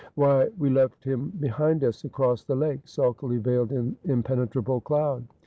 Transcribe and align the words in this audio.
'Why, 0.15 0.49
we 0.57 0.71
left 0.71 1.03
him 1.03 1.31
behind 1.39 1.83
us, 1.83 2.05
across 2.05 2.43
the 2.43 2.55
lake, 2.55 2.79
sulkily 2.87 3.37
veiled 3.37 3.71
in 3.71 3.95
impenetrable 4.03 4.81
cloud.' 4.81 5.25